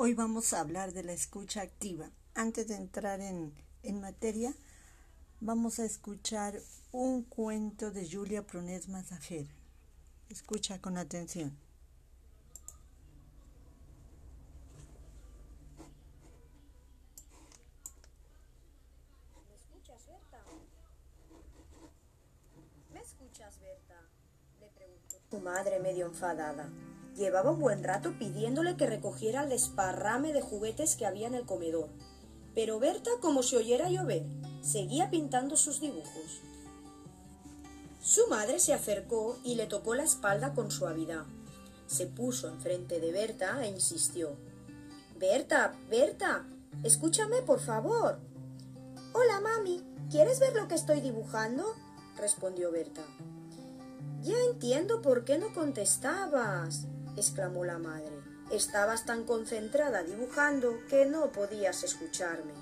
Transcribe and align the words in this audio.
Hoy 0.00 0.14
vamos 0.14 0.52
a 0.52 0.60
hablar 0.60 0.92
de 0.92 1.02
la 1.02 1.12
escucha 1.12 1.60
activa. 1.60 2.08
Antes 2.36 2.68
de 2.68 2.76
entrar 2.76 3.20
en, 3.20 3.52
en 3.82 4.00
materia, 4.00 4.54
vamos 5.40 5.80
a 5.80 5.84
escuchar 5.84 6.54
un 6.92 7.24
cuento 7.24 7.90
de 7.90 8.08
Julia 8.08 8.46
Prunes 8.46 8.88
Mazajer. 8.88 9.48
Escucha 10.28 10.80
con 10.80 10.98
atención. 10.98 11.58
¿Me 19.48 19.56
escuchas, 19.56 20.06
Berta? 20.06 20.44
¿Me 22.94 23.00
escuchas, 23.00 23.58
Berta? 23.58 24.00
Le 24.60 24.68
preguntó 24.68 25.16
tu 25.28 25.40
madre 25.40 25.80
medio 25.80 26.06
enfadada. 26.06 26.70
Llevaba 27.18 27.50
un 27.50 27.58
buen 27.58 27.82
rato 27.82 28.14
pidiéndole 28.16 28.76
que 28.76 28.86
recogiera 28.86 29.42
el 29.42 29.48
desparrame 29.48 30.32
de 30.32 30.40
juguetes 30.40 30.94
que 30.94 31.04
había 31.04 31.26
en 31.26 31.34
el 31.34 31.46
comedor. 31.46 31.88
Pero 32.54 32.78
Berta, 32.78 33.10
como 33.20 33.42
si 33.42 33.56
oyera 33.56 33.90
llover, 33.90 34.24
seguía 34.62 35.10
pintando 35.10 35.56
sus 35.56 35.80
dibujos. 35.80 36.42
Su 38.00 38.28
madre 38.28 38.60
se 38.60 38.72
acercó 38.72 39.36
y 39.42 39.56
le 39.56 39.66
tocó 39.66 39.96
la 39.96 40.04
espalda 40.04 40.54
con 40.54 40.70
suavidad. 40.70 41.24
Se 41.88 42.06
puso 42.06 42.48
enfrente 42.48 43.00
de 43.00 43.10
Berta 43.10 43.64
e 43.64 43.68
insistió. 43.68 44.36
Berta, 45.18 45.74
Berta, 45.90 46.46
escúchame, 46.84 47.42
por 47.42 47.58
favor. 47.58 48.20
Hola, 49.12 49.40
mami, 49.40 49.82
¿quieres 50.08 50.38
ver 50.38 50.54
lo 50.54 50.68
que 50.68 50.76
estoy 50.76 51.00
dibujando? 51.00 51.74
respondió 52.16 52.70
Berta. 52.70 53.02
Ya 54.22 54.36
entiendo 54.50 55.02
por 55.02 55.24
qué 55.24 55.38
no 55.38 55.52
contestabas, 55.52 56.86
exclamó 57.18 57.64
la 57.64 57.78
madre. 57.78 58.22
Estabas 58.50 59.04
tan 59.04 59.24
concentrada 59.24 60.02
dibujando 60.02 60.78
que 60.88 61.06
no 61.06 61.32
podías 61.32 61.84
escucharme. 61.84 62.52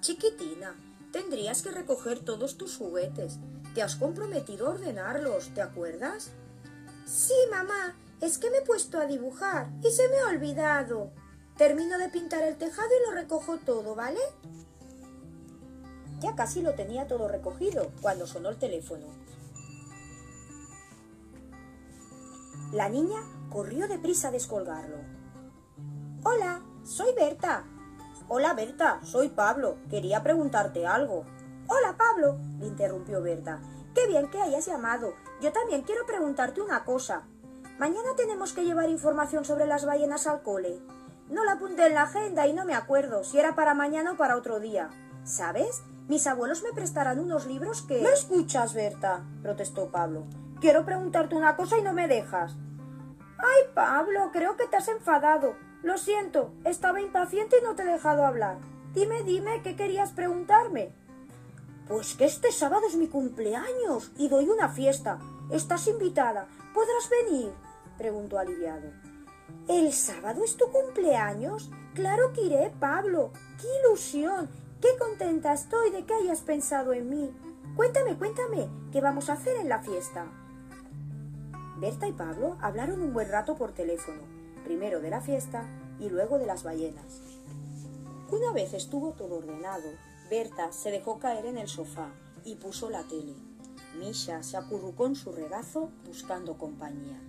Chiquitina, 0.00 0.76
tendrías 1.12 1.62
que 1.62 1.70
recoger 1.70 2.20
todos 2.20 2.56
tus 2.56 2.76
juguetes. 2.76 3.38
Te 3.74 3.82
has 3.82 3.96
comprometido 3.96 4.66
a 4.66 4.70
ordenarlos, 4.70 5.54
¿te 5.54 5.62
acuerdas? 5.62 6.30
Sí, 7.06 7.34
mamá, 7.50 7.96
es 8.20 8.38
que 8.38 8.50
me 8.50 8.58
he 8.58 8.62
puesto 8.62 8.98
a 8.98 9.06
dibujar 9.06 9.70
y 9.82 9.90
se 9.90 10.08
me 10.08 10.18
ha 10.18 10.26
olvidado. 10.26 11.12
Termino 11.56 11.98
de 11.98 12.08
pintar 12.08 12.42
el 12.42 12.56
tejado 12.56 12.88
y 12.88 13.08
lo 13.08 13.14
recojo 13.14 13.58
todo, 13.58 13.94
¿vale? 13.94 14.20
Ya 16.20 16.34
casi 16.34 16.62
lo 16.62 16.74
tenía 16.74 17.06
todo 17.06 17.28
recogido 17.28 17.90
cuando 18.00 18.26
sonó 18.26 18.48
el 18.50 18.58
teléfono. 18.58 19.06
La 22.72 22.88
niña 22.88 23.20
corrió 23.52 23.86
deprisa 23.86 24.28
a 24.28 24.30
descolgarlo. 24.30 24.96
Hola, 26.24 26.62
soy 26.84 27.14
Berta. 27.14 27.64
Hola, 28.28 28.54
Berta, 28.54 29.00
soy 29.02 29.28
Pablo. 29.28 29.76
Quería 29.90 30.22
preguntarte 30.22 30.86
algo. 30.86 31.24
Hola, 31.68 31.96
Pablo, 31.98 32.38
le 32.58 32.66
interrumpió 32.66 33.20
Berta. 33.20 33.60
Qué 33.94 34.06
bien 34.06 34.30
que 34.30 34.40
hayas 34.40 34.66
llamado. 34.66 35.12
Yo 35.42 35.52
también 35.52 35.82
quiero 35.82 36.06
preguntarte 36.06 36.62
una 36.62 36.84
cosa. 36.84 37.24
Mañana 37.78 38.10
tenemos 38.16 38.54
que 38.54 38.64
llevar 38.64 38.88
información 38.88 39.44
sobre 39.44 39.66
las 39.66 39.84
ballenas 39.84 40.26
al 40.26 40.42
cole. 40.42 40.80
No 41.28 41.44
la 41.44 41.52
apunté 41.52 41.86
en 41.86 41.94
la 41.94 42.02
agenda 42.02 42.46
y 42.46 42.54
no 42.54 42.64
me 42.64 42.74
acuerdo 42.74 43.22
si 43.22 43.38
era 43.38 43.54
para 43.54 43.74
mañana 43.74 44.12
o 44.12 44.16
para 44.16 44.36
otro 44.36 44.60
día. 44.60 44.88
¿Sabes? 45.24 45.82
Mis 46.08 46.26
abuelos 46.26 46.62
me 46.62 46.72
prestarán 46.72 47.18
unos 47.18 47.46
libros 47.46 47.82
que... 47.82 48.00
¿No 48.00 48.08
escuchas, 48.08 48.72
Berta? 48.74 49.24
protestó 49.42 49.90
Pablo. 49.90 50.24
Quiero 50.60 50.84
preguntarte 50.84 51.34
una 51.34 51.56
cosa 51.56 51.78
y 51.78 51.82
no 51.82 51.92
me 51.92 52.08
dejas. 52.08 52.56
Ay, 53.42 53.64
Pablo, 53.74 54.30
creo 54.32 54.56
que 54.56 54.68
te 54.68 54.76
has 54.76 54.86
enfadado. 54.86 55.56
Lo 55.82 55.98
siento, 55.98 56.52
estaba 56.64 57.00
impaciente 57.00 57.58
y 57.60 57.64
no 57.64 57.74
te 57.74 57.82
he 57.82 57.86
dejado 57.86 58.24
hablar. 58.24 58.58
Dime, 58.94 59.24
dime, 59.24 59.62
¿qué 59.62 59.74
querías 59.74 60.12
preguntarme? 60.12 60.92
Pues 61.88 62.14
que 62.14 62.24
este 62.24 62.52
sábado 62.52 62.86
es 62.86 62.94
mi 62.94 63.08
cumpleaños 63.08 64.12
y 64.16 64.28
doy 64.28 64.48
una 64.48 64.68
fiesta. 64.68 65.18
Estás 65.50 65.88
invitada. 65.88 66.46
¿Podrás 66.72 67.10
venir? 67.10 67.52
preguntó 67.98 68.38
aliviado. 68.38 68.90
¿El 69.68 69.92
sábado 69.92 70.44
es 70.44 70.56
tu 70.56 70.70
cumpleaños? 70.70 71.68
Claro 71.94 72.32
que 72.32 72.42
iré, 72.42 72.72
Pablo. 72.78 73.32
¡Qué 73.60 73.66
ilusión! 73.80 74.48
¡Qué 74.80 74.88
contenta 74.98 75.52
estoy 75.52 75.90
de 75.90 76.04
que 76.06 76.14
hayas 76.14 76.40
pensado 76.42 76.92
en 76.92 77.10
mí! 77.10 77.34
Cuéntame, 77.76 78.16
cuéntame, 78.16 78.68
¿qué 78.92 79.00
vamos 79.00 79.30
a 79.30 79.34
hacer 79.34 79.56
en 79.56 79.68
la 79.68 79.80
fiesta? 79.82 80.26
Berta 81.82 82.06
y 82.06 82.12
Pablo 82.12 82.56
hablaron 82.60 83.02
un 83.02 83.12
buen 83.12 83.28
rato 83.28 83.56
por 83.56 83.72
teléfono, 83.72 84.22
primero 84.62 85.00
de 85.00 85.10
la 85.10 85.20
fiesta 85.20 85.66
y 85.98 86.10
luego 86.10 86.38
de 86.38 86.46
las 86.46 86.62
ballenas. 86.62 87.20
Una 88.30 88.52
vez 88.52 88.72
estuvo 88.72 89.10
todo 89.14 89.38
ordenado, 89.38 89.90
Berta 90.30 90.70
se 90.70 90.92
dejó 90.92 91.18
caer 91.18 91.44
en 91.44 91.58
el 91.58 91.66
sofá 91.66 92.12
y 92.44 92.54
puso 92.54 92.88
la 92.88 93.02
tele. 93.02 93.34
Misha 93.98 94.44
se 94.44 94.56
acurrucó 94.56 95.08
en 95.08 95.16
su 95.16 95.32
regazo 95.32 95.90
buscando 96.06 96.56
compañía. 96.56 97.20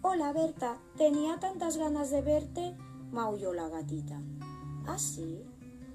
Hola, 0.00 0.32
Berta, 0.32 0.78
tenía 0.96 1.38
tantas 1.38 1.76
ganas 1.76 2.10
de 2.10 2.22
verte, 2.22 2.74
maulló 3.10 3.52
la 3.52 3.68
gatita. 3.68 4.18
¿Ah, 4.86 4.98
sí? 4.98 5.44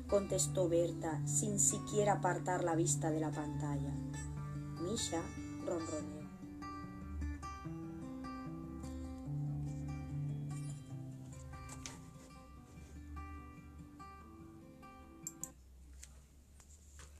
contestó 0.08 0.70
Berta 0.70 1.26
sin 1.26 1.60
siquiera 1.60 2.14
apartar 2.14 2.64
la 2.64 2.76
vista 2.76 3.10
de 3.10 3.20
la 3.20 3.32
pantalla. 3.32 3.96
Misha 4.84 5.24
ronroneó. 5.66 6.17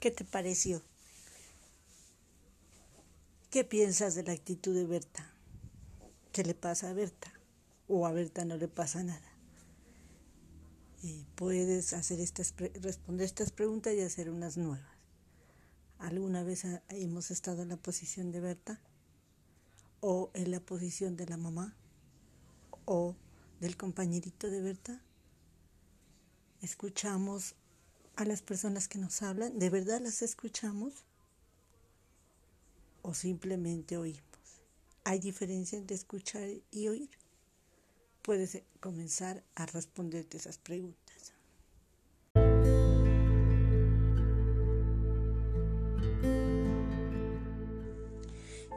¿Qué 0.00 0.12
te 0.12 0.24
pareció? 0.24 0.80
¿Qué 3.50 3.64
piensas 3.64 4.14
de 4.14 4.22
la 4.22 4.32
actitud 4.32 4.72
de 4.72 4.84
Berta? 4.84 5.32
¿Qué 6.32 6.44
le 6.44 6.54
pasa 6.54 6.90
a 6.90 6.92
Berta? 6.92 7.32
¿O 7.88 8.06
a 8.06 8.12
Berta 8.12 8.44
no 8.44 8.56
le 8.56 8.68
pasa 8.68 9.02
nada? 9.02 9.32
Y 11.02 11.24
puedes 11.34 11.94
hacer 11.94 12.20
estas 12.20 12.54
responder 12.80 13.24
estas 13.24 13.50
preguntas 13.50 13.92
y 13.94 14.00
hacer 14.00 14.30
unas 14.30 14.56
nuevas. 14.56 14.98
¿Alguna 15.98 16.44
vez 16.44 16.64
hemos 16.90 17.32
estado 17.32 17.62
en 17.62 17.70
la 17.70 17.76
posición 17.76 18.30
de 18.30 18.40
Berta? 18.40 18.80
¿O 20.00 20.30
en 20.34 20.52
la 20.52 20.60
posición 20.60 21.16
de 21.16 21.26
la 21.26 21.36
mamá? 21.36 21.74
¿O 22.84 23.16
del 23.60 23.76
compañerito 23.76 24.48
de 24.48 24.60
Berta? 24.60 25.02
¿Escuchamos 26.62 27.56
a 28.18 28.24
las 28.24 28.42
personas 28.42 28.88
que 28.88 28.98
nos 28.98 29.22
hablan? 29.22 29.60
¿De 29.60 29.70
verdad 29.70 30.00
las 30.00 30.22
escuchamos? 30.22 30.92
¿O 33.02 33.14
simplemente 33.14 33.96
oímos? 33.96 34.20
¿Hay 35.04 35.20
diferencia 35.20 35.78
entre 35.78 35.94
escuchar 35.94 36.48
y 36.72 36.88
oír? 36.88 37.10
Puedes 38.22 38.60
comenzar 38.80 39.44
a 39.54 39.66
responderte 39.66 40.36
esas 40.36 40.58
preguntas. 40.58 41.32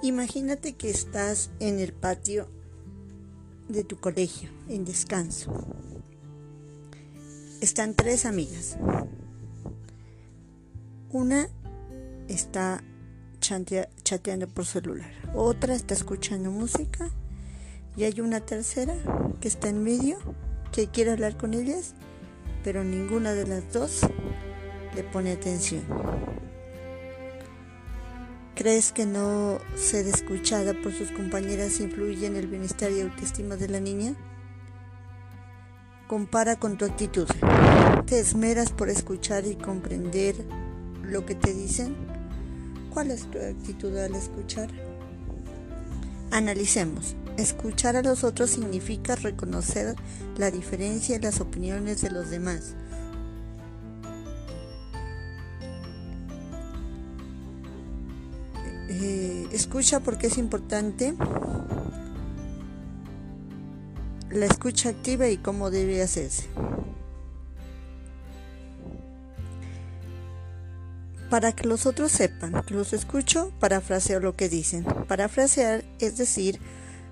Imagínate 0.03 0.73
que 0.73 0.91
estás 0.91 1.49
en 1.59 1.79
el 1.79 1.93
patio 1.93 2.47
de 3.69 3.83
tu 3.83 3.99
colegio, 3.99 4.51
en 4.69 4.85
descanso. 4.85 5.51
Están 7.59 7.95
tres 7.95 8.25
amigas. 8.25 8.77
Una 11.13 11.49
está 12.29 12.81
chateando 13.41 14.47
por 14.47 14.65
celular, 14.65 15.11
otra 15.35 15.75
está 15.75 15.93
escuchando 15.93 16.51
música 16.51 17.09
y 17.97 18.05
hay 18.05 18.21
una 18.21 18.39
tercera 18.39 18.93
que 19.41 19.49
está 19.49 19.67
en 19.67 19.83
medio 19.83 20.17
que 20.71 20.87
quiere 20.87 21.11
hablar 21.11 21.35
con 21.35 21.53
ellas, 21.53 21.95
pero 22.63 22.85
ninguna 22.85 23.33
de 23.33 23.45
las 23.45 23.73
dos 23.73 24.03
le 24.95 25.03
pone 25.03 25.33
atención. 25.33 25.83
¿Crees 28.55 28.93
que 28.93 29.05
no 29.05 29.59
ser 29.75 30.07
escuchada 30.07 30.73
por 30.81 30.93
sus 30.93 31.11
compañeras 31.11 31.81
influye 31.81 32.25
en 32.25 32.37
el 32.37 32.47
bienestar 32.47 32.89
y 32.89 33.01
autoestima 33.01 33.57
de 33.57 33.67
la 33.67 33.81
niña? 33.81 34.13
Compara 36.07 36.55
con 36.55 36.77
tu 36.77 36.85
actitud. 36.85 37.27
¿Te 38.05 38.19
esmeras 38.19 38.71
por 38.71 38.87
escuchar 38.87 39.45
y 39.45 39.55
comprender 39.55 40.35
lo 41.11 41.25
que 41.25 41.35
te 41.35 41.53
dicen? 41.53 41.95
¿Cuál 42.93 43.11
es 43.11 43.29
tu 43.29 43.37
actitud 43.37 43.95
al 43.97 44.15
escuchar? 44.15 44.69
Analicemos. 46.31 47.15
Escuchar 47.37 47.95
a 47.95 48.01
los 48.01 48.23
otros 48.23 48.51
significa 48.51 49.15
reconocer 49.15 49.95
la 50.37 50.51
diferencia 50.51 51.15
en 51.15 51.21
las 51.23 51.41
opiniones 51.41 52.01
de 52.01 52.11
los 52.11 52.29
demás. 52.29 52.75
Eh, 58.89 59.47
escucha 59.51 60.01
porque 60.01 60.27
es 60.27 60.37
importante 60.37 61.15
la 64.29 64.45
escucha 64.45 64.89
activa 64.89 65.27
y 65.27 65.37
cómo 65.37 65.71
debe 65.71 66.01
hacerse. 66.01 66.47
Para 71.31 71.53
que 71.53 71.65
los 71.65 71.85
otros 71.85 72.11
sepan 72.11 72.61
que 72.63 72.73
los 72.73 72.91
escucho, 72.91 73.53
parafraseo 73.61 74.19
lo 74.19 74.35
que 74.35 74.49
dicen. 74.49 74.83
Parafrasear 75.07 75.85
es 75.99 76.17
decir, 76.17 76.59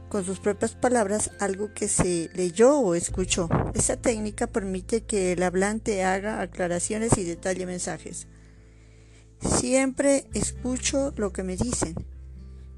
con 0.09 0.25
sus 0.25 0.41
propias 0.41 0.75
palabras, 0.75 1.31
algo 1.39 1.73
que 1.73 1.87
se 1.87 2.29
leyó 2.33 2.79
o 2.79 2.95
escuchó. 2.95 3.47
Esta 3.73 3.95
técnica 3.95 4.45
permite 4.47 5.05
que 5.05 5.31
el 5.31 5.41
hablante 5.41 6.03
haga 6.03 6.41
aclaraciones 6.41 7.17
y 7.17 7.23
detalle 7.23 7.65
mensajes. 7.65 8.27
Siempre 9.39 10.27
escucho 10.33 11.13
lo 11.15 11.31
que 11.31 11.43
me 11.43 11.55
dicen, 11.55 11.95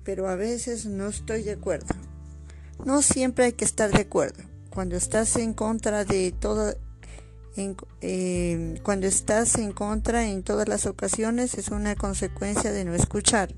pero 0.03 0.29
a 0.29 0.35
veces 0.35 0.85
no 0.85 1.07
estoy 1.07 1.41
de 1.41 1.53
acuerdo. 1.53 1.95
No 2.85 3.01
siempre 3.01 3.45
hay 3.45 3.53
que 3.53 3.65
estar 3.65 3.89
de 3.89 4.01
acuerdo. 4.01 4.43
Cuando 4.69 4.95
estás 4.95 5.35
en 5.37 5.55
contra 5.55 6.05
de 6.05 6.33
todo 6.39 6.75
eh, 7.57 8.79
cuando 8.83 9.07
estás 9.07 9.55
en 9.55 9.73
contra 9.73 10.27
en 10.27 10.43
todas 10.43 10.67
las 10.67 10.85
ocasiones 10.85 11.55
es 11.55 11.69
una 11.69 11.95
consecuencia 11.95 12.71
de 12.71 12.85
no 12.85 12.93
escuchar. 12.93 13.53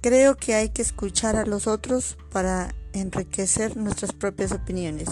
Creo 0.00 0.36
que 0.36 0.54
hay 0.54 0.68
que 0.68 0.82
escuchar 0.82 1.36
a 1.36 1.44
los 1.44 1.66
otros 1.66 2.16
para 2.30 2.74
enriquecer 2.92 3.76
nuestras 3.76 4.12
propias 4.12 4.52
opiniones. 4.52 5.08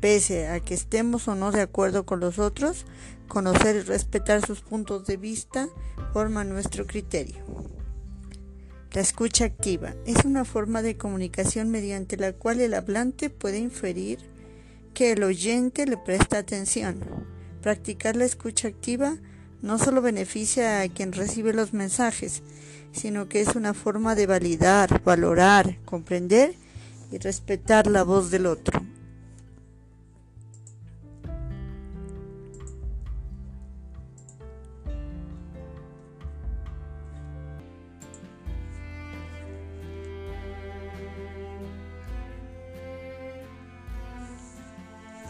Pese 0.00 0.48
a 0.48 0.60
que 0.60 0.74
estemos 0.74 1.26
o 1.28 1.34
no 1.34 1.50
de 1.50 1.62
acuerdo 1.62 2.06
con 2.06 2.20
los 2.20 2.38
otros, 2.38 2.86
conocer 3.28 3.76
y 3.76 3.80
respetar 3.80 4.46
sus 4.46 4.60
puntos 4.60 5.06
de 5.06 5.16
vista 5.16 5.68
forma 6.12 6.44
nuestro 6.44 6.86
criterio. 6.86 7.36
La 8.92 9.00
escucha 9.00 9.44
activa 9.44 9.94
es 10.06 10.24
una 10.24 10.44
forma 10.44 10.82
de 10.82 10.96
comunicación 10.96 11.70
mediante 11.70 12.16
la 12.16 12.32
cual 12.32 12.60
el 12.60 12.74
hablante 12.74 13.30
puede 13.30 13.58
inferir 13.58 14.29
que 15.00 15.12
el 15.12 15.22
oyente 15.22 15.86
le 15.86 15.96
presta 15.96 16.36
atención. 16.36 17.00
Practicar 17.62 18.16
la 18.16 18.26
escucha 18.26 18.68
activa 18.68 19.16
no 19.62 19.78
solo 19.78 20.02
beneficia 20.02 20.82
a 20.82 20.88
quien 20.90 21.14
recibe 21.14 21.54
los 21.54 21.72
mensajes, 21.72 22.42
sino 22.92 23.26
que 23.26 23.40
es 23.40 23.56
una 23.56 23.72
forma 23.72 24.14
de 24.14 24.26
validar, 24.26 25.02
valorar, 25.02 25.78
comprender 25.86 26.52
y 27.10 27.16
respetar 27.16 27.86
la 27.86 28.02
voz 28.02 28.30
del 28.30 28.44
otro. 28.44 28.82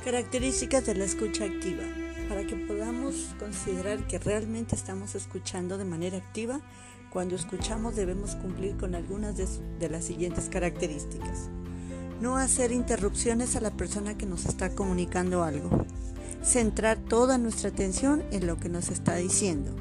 Características 0.04 0.86
de 0.86 0.94
la 0.94 1.04
escucha 1.04 1.44
activa. 1.44 1.82
Para 2.26 2.46
que 2.46 2.56
podamos 2.56 3.34
considerar 3.38 4.06
que 4.06 4.18
realmente 4.18 4.74
estamos 4.74 5.14
escuchando 5.14 5.76
de 5.76 5.84
manera 5.84 6.16
activa, 6.16 6.62
cuando 7.10 7.36
escuchamos 7.36 7.96
debemos 7.96 8.34
cumplir 8.36 8.78
con 8.78 8.94
algunas 8.94 9.36
de, 9.36 9.88
las 9.90 10.06
siguientes 10.06 10.48
características. 10.48 11.50
No 12.18 12.38
hacer 12.38 12.72
interrupciones 12.72 13.56
a 13.56 13.60
la 13.60 13.72
persona 13.72 14.16
que 14.16 14.24
nos 14.24 14.46
está 14.46 14.74
comunicando 14.74 15.44
algo. 15.44 15.84
Centrar 16.42 16.96
toda 16.96 17.36
nuestra 17.36 17.68
atención 17.68 18.22
en 18.30 18.46
lo 18.46 18.56
que 18.56 18.70
nos 18.70 18.88
está 18.88 19.16
diciendo. 19.16 19.76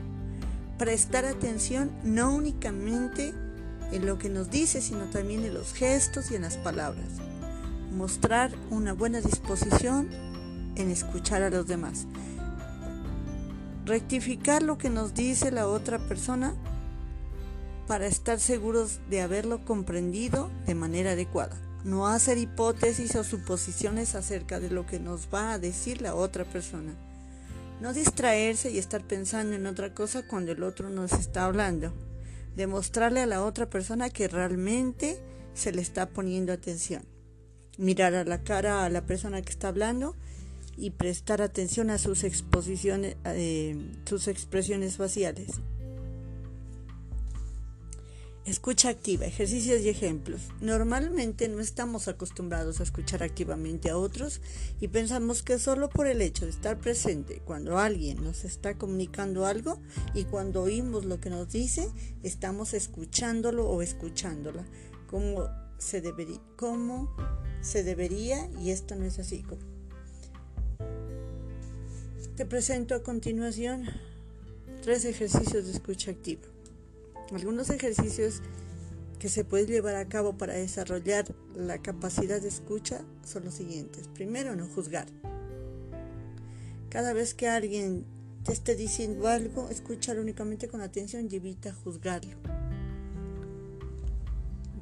Prestar 0.78 1.24
atención 1.24 1.92
no 2.04 2.36
únicamente 2.36 3.34
en 3.94 4.06
lo 4.06 4.20
que 4.20 4.28
nos 4.28 4.50
dice, 4.50 4.82
sino 4.82 5.06
también 5.06 5.46
en 5.46 5.54
los 5.54 5.72
gestos 5.74 6.30
y 6.32 6.36
en 6.36 6.42
las 6.42 6.58
palabras 6.58 7.08
mostrar 8.00 8.50
una 8.70 8.94
buena 8.94 9.20
disposición 9.20 10.08
en 10.78 10.90
escuchar 10.90 11.44
a 11.44 11.50
los 11.50 11.68
demás. 11.68 12.08
Rectificar 13.86 14.64
lo 14.64 14.78
que 14.78 14.90
nos 14.90 15.14
dice 15.14 15.52
la 15.52 15.68
otra 15.68 16.00
persona 16.00 16.56
para 17.88 18.08
estar 18.08 18.40
seguros 18.40 19.02
de 19.10 19.20
haberlo 19.20 19.66
comprendido 19.66 20.50
de 20.66 20.76
manera 20.76 21.12
adecuada. 21.12 21.58
No 21.84 22.08
hacer 22.08 22.38
hipótesis 22.38 23.18
o 23.18 23.26
suposiciones 23.26 24.16
acerca 24.16 24.62
de 24.62 24.70
lo 24.70 24.86
que 24.86 25.02
nos 25.02 25.28
va 25.28 25.52
a 25.52 25.60
decir 25.60 26.02
la 26.02 26.16
otra 26.16 26.46
persona. 26.46 26.94
No 27.82 27.92
distraerse 27.92 28.72
y 28.72 28.78
estar 28.78 29.04
pensando 29.04 29.58
en 29.58 29.68
otra 29.68 29.94
cosa 29.94 30.26
cuando 30.26 30.54
el 30.54 30.64
otro 30.64 30.90
nos 30.90 31.12
está 31.12 31.44
hablando. 31.44 31.92
Demostrarle 32.56 33.20
a 33.20 33.26
la 33.26 33.44
otra 33.44 33.70
persona 33.70 34.10
que 34.10 34.30
realmente 34.30 35.22
se 35.54 35.74
le 35.74 35.82
está 35.82 36.08
poniendo 36.08 36.54
atención 36.54 37.19
mirar 37.80 38.14
a 38.14 38.26
la 38.26 38.44
cara 38.44 38.84
a 38.86 38.90
la 38.90 39.06
persona 39.06 39.42
que 39.42 39.52
está 39.52 39.70
hablando 39.70 40.16
y 40.78 40.92
prestar 40.92 41.42
atención 41.42 41.90
a 41.90 41.98
sus 41.98 42.24
exposiciones, 42.24 43.16
eh, 43.26 43.76
sus 44.06 44.28
expresiones 44.28 44.98
faciales. 44.98 45.62
Escucha 48.46 48.90
activa, 48.90 49.26
ejercicios 49.26 49.82
y 49.82 49.90
ejemplos. 49.90 50.42
Normalmente 50.60 51.48
no 51.48 51.60
estamos 51.60 52.08
acostumbrados 52.08 52.80
a 52.80 52.84
escuchar 52.84 53.22
activamente 53.22 53.92
a 53.92 53.98
otros 53.98 54.42
y 54.82 54.88
pensamos 54.88 55.44
que 55.44 55.60
solo 55.60 55.90
por 55.90 56.08
el 56.08 56.22
hecho 56.22 56.46
de 56.46 56.52
estar 56.52 56.80
presente 56.80 57.42
cuando 57.46 57.78
alguien 57.78 58.24
nos 58.24 58.46
está 58.46 58.76
comunicando 58.76 59.46
algo 59.46 59.80
y 60.16 60.24
cuando 60.24 60.64
oímos 60.64 61.06
lo 61.06 61.20
que 61.20 61.30
nos 61.30 61.50
dice, 61.50 61.90
estamos 62.24 62.74
escuchándolo 62.74 63.70
o 63.70 63.84
escuchándola, 63.84 64.66
como 65.08 65.48
se 65.80 66.02
debería, 66.02 66.40
se 67.62 67.84
debería 67.84 68.48
y 68.62 68.70
esto 68.70 68.96
no 68.96 69.06
es 69.06 69.18
así. 69.18 69.44
Te 72.36 72.46
presento 72.46 72.96
a 72.96 73.04
continuación 73.04 73.86
tres 74.82 75.06
ejercicios 75.06 75.66
de 75.66 75.72
escucha 75.72 76.12
activa. 76.12 76.44
Algunos 77.34 77.70
ejercicios 77.70 78.42
que 79.20 79.30
se 79.30 79.44
pueden 79.44 79.68
llevar 79.68 79.96
a 79.96 80.08
cabo 80.08 80.38
para 80.38 80.54
desarrollar 80.54 81.26
la 81.56 81.82
capacidad 81.82 82.42
de 82.42 82.48
escucha 82.48 83.02
son 83.26 83.46
los 83.46 83.56
siguientes. 83.56 84.08
Primero, 84.08 84.56
no 84.56 84.66
juzgar. 84.68 85.08
Cada 86.90 87.14
vez 87.14 87.34
que 87.34 87.48
alguien 87.48 88.06
te 88.44 88.54
esté 88.54 88.76
diciendo 88.76 89.28
algo, 89.28 89.70
escúchalo 89.70 90.22
únicamente 90.22 90.70
con 90.70 90.82
atención 90.82 91.28
y 91.30 91.36
evita 91.36 91.74
juzgarlo. 91.74 92.59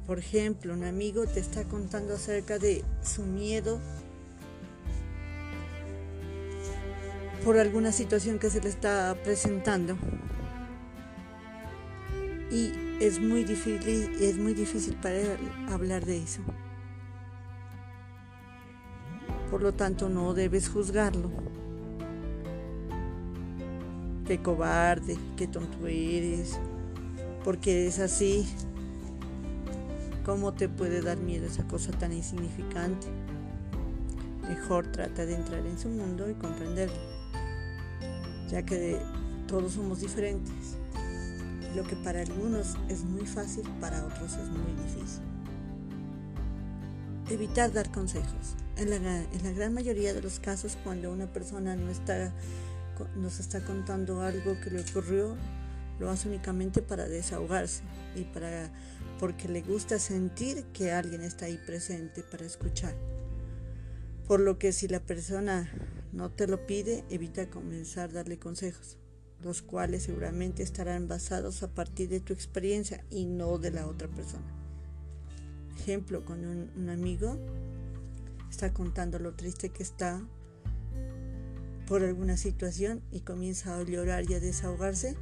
Por 0.08 0.18
ejemplo, 0.18 0.72
un 0.72 0.84
amigo 0.84 1.26
te 1.26 1.38
está 1.38 1.64
contando 1.64 2.14
acerca 2.14 2.58
de 2.58 2.82
su 3.02 3.24
miedo 3.24 3.78
por 7.44 7.58
alguna 7.58 7.92
situación 7.92 8.38
que 8.38 8.48
se 8.48 8.62
le 8.62 8.70
está 8.70 9.14
presentando. 9.22 9.98
Y 12.50 12.72
es 13.00 13.20
muy 13.20 13.44
difícil, 13.44 14.16
es 14.18 14.38
muy 14.38 14.54
difícil 14.54 14.96
para 14.96 15.16
él 15.16 15.38
hablar 15.68 16.06
de 16.06 16.22
eso. 16.22 16.40
Por 19.50 19.60
lo 19.60 19.74
tanto, 19.74 20.08
no 20.08 20.32
debes 20.32 20.70
juzgarlo. 20.70 21.30
Qué 24.26 24.40
cobarde, 24.40 25.18
qué 25.36 25.46
tonto 25.46 25.86
eres, 25.86 26.58
porque 27.44 27.86
es 27.86 27.98
así. 27.98 28.46
¿Cómo 30.28 30.52
te 30.52 30.68
puede 30.68 31.00
dar 31.00 31.16
miedo 31.16 31.46
esa 31.46 31.66
cosa 31.66 31.90
tan 31.90 32.12
insignificante? 32.12 33.06
Mejor 34.46 34.86
trata 34.92 35.24
de 35.24 35.34
entrar 35.34 35.64
en 35.64 35.78
su 35.78 35.88
mundo 35.88 36.28
y 36.28 36.34
comprenderlo, 36.34 36.98
ya 38.50 38.62
que 38.62 39.00
todos 39.46 39.72
somos 39.72 40.00
diferentes. 40.02 40.76
Lo 41.74 41.82
que 41.82 41.96
para 41.96 42.20
algunos 42.20 42.76
es 42.90 43.04
muy 43.04 43.24
fácil, 43.24 43.62
para 43.80 44.04
otros 44.04 44.34
es 44.34 44.48
muy 44.50 44.70
difícil. 44.84 45.22
Evitar 47.30 47.72
dar 47.72 47.90
consejos. 47.90 48.54
En 48.76 48.90
la, 48.90 48.96
en 48.96 49.44
la 49.44 49.52
gran 49.52 49.72
mayoría 49.72 50.12
de 50.12 50.20
los 50.20 50.40
casos, 50.40 50.76
cuando 50.84 51.10
una 51.10 51.32
persona 51.32 51.74
no 51.74 51.90
está, 51.90 52.34
nos 53.16 53.40
está 53.40 53.64
contando 53.64 54.20
algo 54.20 54.60
que 54.60 54.68
le 54.72 54.82
ocurrió, 54.82 55.38
lo 55.98 56.10
hace 56.10 56.28
únicamente 56.28 56.82
para 56.82 57.08
desahogarse 57.08 57.82
y 58.14 58.24
para 58.24 58.70
porque 59.18 59.48
le 59.48 59.62
gusta 59.62 59.98
sentir 59.98 60.64
que 60.72 60.92
alguien 60.92 61.22
está 61.22 61.46
ahí 61.46 61.58
presente 61.66 62.22
para 62.22 62.46
escuchar. 62.46 62.94
Por 64.26 64.40
lo 64.40 64.58
que 64.58 64.72
si 64.72 64.88
la 64.88 65.00
persona 65.00 65.70
no 66.12 66.30
te 66.30 66.46
lo 66.46 66.66
pide, 66.66 67.04
evita 67.10 67.50
comenzar 67.50 68.10
a 68.10 68.12
darle 68.14 68.38
consejos, 68.38 68.96
los 69.42 69.62
cuales 69.62 70.04
seguramente 70.04 70.62
estarán 70.62 71.08
basados 71.08 71.62
a 71.62 71.68
partir 71.74 72.08
de 72.08 72.20
tu 72.20 72.32
experiencia 72.32 73.04
y 73.10 73.26
no 73.26 73.58
de 73.58 73.72
la 73.72 73.86
otra 73.86 74.08
persona. 74.08 74.46
Ejemplo, 75.78 76.24
cuando 76.24 76.50
un, 76.50 76.70
un 76.76 76.88
amigo 76.90 77.36
está 78.50 78.72
contando 78.72 79.18
lo 79.18 79.34
triste 79.34 79.70
que 79.70 79.82
está 79.82 80.20
por 81.86 82.02
alguna 82.04 82.36
situación 82.36 83.02
y 83.10 83.20
comienza 83.20 83.76
a 83.76 83.82
llorar 83.82 84.30
y 84.30 84.34
a 84.34 84.40
desahogarse, 84.40 85.16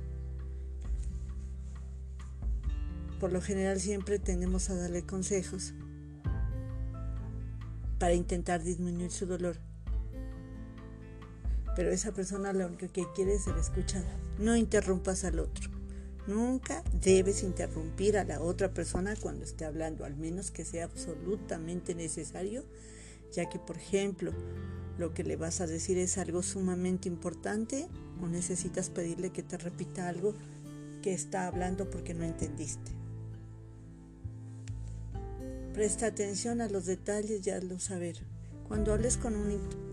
por 3.18 3.32
lo 3.32 3.40
general 3.40 3.80
siempre 3.80 4.18
tendemos 4.18 4.70
a 4.70 4.74
darle 4.74 5.04
consejos. 5.04 5.74
para 7.98 8.14
intentar 8.14 8.62
disminuir 8.62 9.10
su 9.10 9.26
dolor. 9.26 9.56
Pero 11.74 11.90
esa 11.90 12.12
persona 12.12 12.52
lo 12.52 12.66
único 12.66 12.88
que 12.92 13.04
quiere 13.14 13.34
es 13.34 13.44
ser 13.44 13.56
escuchada. 13.56 14.16
No 14.38 14.56
interrumpas 14.56 15.24
al 15.24 15.38
otro. 15.38 15.70
Nunca 16.26 16.82
debes 16.92 17.42
interrumpir 17.42 18.18
a 18.18 18.24
la 18.24 18.40
otra 18.40 18.72
persona 18.72 19.14
cuando 19.16 19.44
esté 19.44 19.64
hablando, 19.64 20.04
al 20.04 20.16
menos 20.16 20.50
que 20.50 20.64
sea 20.64 20.84
absolutamente 20.84 21.94
necesario, 21.94 22.64
ya 23.32 23.48
que, 23.48 23.58
por 23.58 23.76
ejemplo, 23.76 24.32
lo 24.98 25.14
que 25.14 25.22
le 25.22 25.36
vas 25.36 25.60
a 25.60 25.66
decir 25.66 25.98
es 25.98 26.18
algo 26.18 26.42
sumamente 26.42 27.08
importante 27.08 27.86
o 28.20 28.26
necesitas 28.26 28.90
pedirle 28.90 29.30
que 29.30 29.42
te 29.42 29.56
repita 29.56 30.08
algo 30.08 30.34
que 31.02 31.12
está 31.12 31.46
hablando 31.46 31.88
porque 31.90 32.14
no 32.14 32.24
entendiste. 32.24 32.90
Presta 35.76 36.06
atención 36.06 36.62
a 36.62 36.70
los 36.70 36.86
detalles 36.86 37.46
y 37.46 37.50
hazlo 37.50 37.78
saber. 37.78 38.16
Cuando 38.66 38.94
hables 38.94 39.18
con 39.18 39.34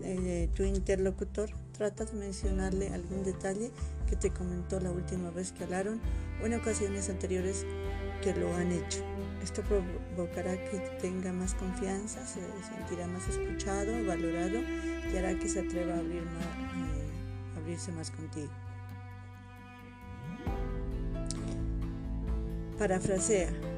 eh, 0.02 0.48
tu 0.54 0.62
interlocutor, 0.62 1.50
trata 1.76 2.06
de 2.06 2.14
mencionarle 2.14 2.88
algún 2.88 3.22
detalle 3.22 3.70
que 4.08 4.16
te 4.16 4.30
comentó 4.30 4.80
la 4.80 4.90
última 4.90 5.30
vez 5.30 5.52
que 5.52 5.64
hablaron 5.64 6.00
o 6.42 6.46
en 6.46 6.54
ocasiones 6.54 7.10
anteriores 7.10 7.66
que 8.22 8.34
lo 8.34 8.54
han 8.54 8.72
hecho. 8.72 9.04
Esto 9.42 9.62
provocará 9.62 10.52
que 10.70 10.78
tenga 11.02 11.34
más 11.34 11.52
confianza, 11.52 12.26
se 12.26 12.40
sentirá 12.66 13.06
más 13.06 13.28
escuchado, 13.28 13.92
valorado 14.06 14.60
y 15.12 15.16
hará 15.18 15.38
que 15.38 15.50
se 15.50 15.60
atreva 15.60 15.96
a, 15.96 16.00
eh, 16.00 17.58
abrirse 17.58 17.92
más 17.92 18.10
contigo. 18.10 18.48
Parafrasea. 22.78 23.73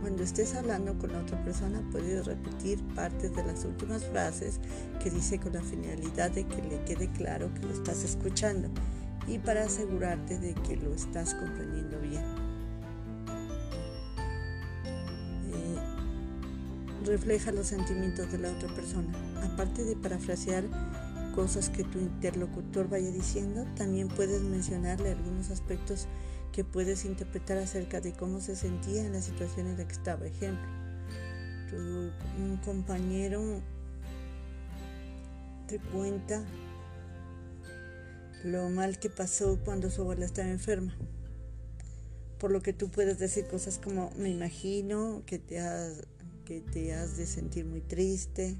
Cuando 0.00 0.22
estés 0.22 0.54
hablando 0.54 0.96
con 0.98 1.14
otra 1.14 1.42
persona 1.44 1.82
puedes 1.92 2.24
repetir 2.24 2.82
partes 2.94 3.34
de 3.36 3.44
las 3.44 3.64
últimas 3.64 4.04
frases 4.04 4.58
que 5.02 5.10
dice 5.10 5.38
con 5.38 5.52
la 5.52 5.62
finalidad 5.62 6.30
de 6.30 6.46
que 6.46 6.62
le 6.62 6.82
quede 6.84 7.10
claro 7.12 7.52
que 7.54 7.66
lo 7.66 7.72
estás 7.72 8.02
escuchando 8.02 8.70
y 9.26 9.38
para 9.38 9.64
asegurarte 9.64 10.38
de 10.38 10.54
que 10.54 10.76
lo 10.76 10.94
estás 10.94 11.34
comprendiendo 11.34 12.00
bien. 12.00 12.24
Eh, 15.52 15.78
refleja 17.04 17.52
los 17.52 17.66
sentimientos 17.66 18.32
de 18.32 18.38
la 18.38 18.50
otra 18.50 18.74
persona. 18.74 19.12
Aparte 19.42 19.84
de 19.84 19.96
parafrasear 19.96 20.64
cosas 21.34 21.68
que 21.68 21.84
tu 21.84 21.98
interlocutor 21.98 22.88
vaya 22.88 23.10
diciendo, 23.10 23.66
también 23.76 24.08
puedes 24.08 24.42
mencionarle 24.42 25.10
algunos 25.10 25.50
aspectos 25.50 26.06
que 26.52 26.64
puedes 26.64 27.04
interpretar 27.04 27.58
acerca 27.58 28.00
de 28.00 28.12
cómo 28.12 28.40
se 28.40 28.56
sentía 28.56 29.04
en 29.04 29.12
la 29.12 29.22
situación 29.22 29.68
en 29.68 29.78
la 29.78 29.86
que 29.86 29.92
estaba. 29.92 30.26
Ejemplo, 30.26 30.66
tu, 31.70 31.76
un 31.76 32.56
compañero 32.64 33.62
te 35.66 35.78
cuenta 35.78 36.44
lo 38.44 38.68
mal 38.70 38.98
que 38.98 39.10
pasó 39.10 39.58
cuando 39.64 39.90
su 39.90 40.02
abuela 40.02 40.24
estaba 40.24 40.48
enferma. 40.48 40.96
Por 42.38 42.50
lo 42.50 42.62
que 42.62 42.72
tú 42.72 42.90
puedes 42.90 43.18
decir 43.18 43.46
cosas 43.46 43.78
como, 43.78 44.10
me 44.16 44.30
imagino 44.30 45.22
que 45.26 45.38
te 45.38 45.60
has, 45.60 46.02
que 46.44 46.60
te 46.60 46.94
has 46.94 47.16
de 47.16 47.26
sentir 47.26 47.66
muy 47.66 47.82
triste, 47.82 48.56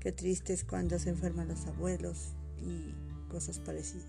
qué 0.00 0.12
triste 0.12 0.52
es 0.52 0.64
cuando 0.64 0.98
se 0.98 1.10
enferman 1.10 1.48
los 1.48 1.66
abuelos 1.66 2.34
y 2.58 2.94
cosas 3.30 3.58
parecidas. 3.58 4.06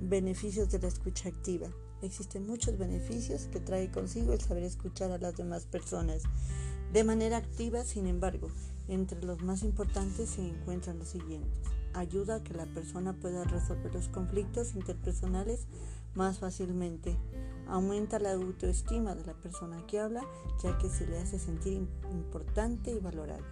Beneficios 0.00 0.70
de 0.70 0.78
la 0.80 0.88
escucha 0.88 1.28
activa. 1.28 1.68
Existen 2.02 2.46
muchos 2.46 2.76
beneficios 2.76 3.48
que 3.50 3.60
trae 3.60 3.90
consigo 3.90 4.32
el 4.32 4.40
saber 4.40 4.64
escuchar 4.64 5.10
a 5.10 5.18
las 5.18 5.36
demás 5.36 5.64
personas. 5.64 6.22
De 6.92 7.04
manera 7.04 7.38
activa, 7.38 7.84
sin 7.84 8.06
embargo, 8.06 8.50
entre 8.88 9.22
los 9.24 9.42
más 9.42 9.62
importantes 9.62 10.30
se 10.30 10.46
encuentran 10.46 10.98
los 10.98 11.08
siguientes. 11.08 11.58
Ayuda 11.94 12.36
a 12.36 12.44
que 12.44 12.54
la 12.54 12.66
persona 12.66 13.14
pueda 13.14 13.44
resolver 13.44 13.94
los 13.94 14.08
conflictos 14.08 14.74
interpersonales 14.74 15.66
más 16.14 16.38
fácilmente. 16.38 17.16
Aumenta 17.66 18.18
la 18.18 18.32
autoestima 18.32 19.14
de 19.14 19.24
la 19.24 19.34
persona 19.34 19.86
que 19.86 20.00
habla, 20.00 20.22
ya 20.62 20.76
que 20.78 20.88
se 20.88 21.06
le 21.06 21.18
hace 21.18 21.38
sentir 21.38 21.88
importante 22.10 22.90
y 22.90 22.98
valorada. 22.98 23.42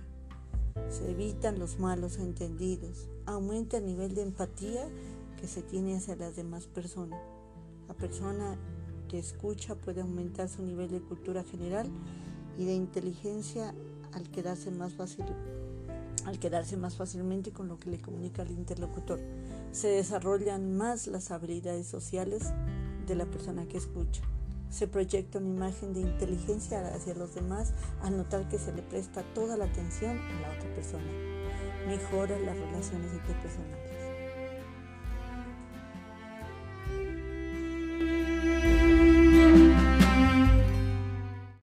Se 0.88 1.10
evitan 1.10 1.58
los 1.58 1.78
malos 1.78 2.18
entendidos. 2.18 3.08
Aumenta 3.26 3.78
el 3.78 3.86
nivel 3.86 4.14
de 4.14 4.22
empatía 4.22 4.88
que 5.40 5.46
se 5.48 5.62
tiene 5.62 5.96
hacia 5.96 6.16
las 6.16 6.36
demás 6.36 6.66
personas. 6.66 7.20
La 7.88 7.94
persona 7.94 8.56
que 9.08 9.18
escucha 9.18 9.74
puede 9.74 10.00
aumentar 10.00 10.48
su 10.48 10.62
nivel 10.62 10.90
de 10.90 11.00
cultura 11.00 11.44
general 11.44 11.88
y 12.58 12.64
de 12.64 12.74
inteligencia 12.74 13.74
al 14.12 14.30
quedarse 14.30 14.70
más 14.70 14.92
fácil 14.94 15.24
al 16.24 16.38
quedarse 16.38 16.76
más 16.76 16.94
fácilmente 16.94 17.50
con 17.50 17.68
lo 17.68 17.78
que 17.78 17.90
le 17.90 18.00
comunica 18.00 18.42
el 18.42 18.52
interlocutor. 18.52 19.18
Se 19.72 19.88
desarrollan 19.88 20.76
más 20.76 21.06
las 21.08 21.30
habilidades 21.30 21.86
sociales 21.86 22.52
de 23.06 23.14
la 23.16 23.26
persona 23.26 23.66
que 23.66 23.78
escucha. 23.78 24.22
Se 24.72 24.88
proyecta 24.88 25.38
una 25.38 25.50
imagen 25.50 25.92
de 25.92 26.00
inteligencia 26.00 26.94
hacia 26.94 27.14
los 27.14 27.34
demás 27.34 27.74
al 28.00 28.16
notar 28.16 28.48
que 28.48 28.58
se 28.58 28.72
le 28.72 28.80
presta 28.80 29.22
toda 29.34 29.58
la 29.58 29.66
atención 29.66 30.18
a 30.18 30.40
la 30.40 30.48
otra 30.56 30.74
persona. 30.74 31.12
Mejora 31.86 32.38
las 32.38 32.56
relaciones 32.56 33.12
interpersonales. 33.12 34.01